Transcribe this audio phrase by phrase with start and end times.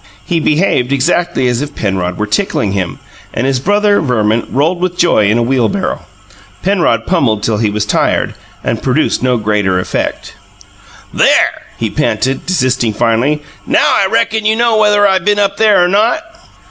[0.25, 2.97] He behaved exactly as if Penrod were tickling him,
[3.35, 6.05] and his brother, Verman, rolled with joy in a wheelbarrow.
[6.63, 8.33] Penrod pummelled till he was tired,
[8.63, 10.33] and produced no greater effect.
[11.13, 13.43] "There!" he panted, desisting finally.
[13.67, 16.23] "NOW I reckon you know whether I been up there or not!"